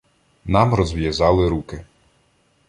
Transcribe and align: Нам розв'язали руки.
Нам 0.45 0.73
розв'язали 0.73 1.49
руки. 1.49 1.85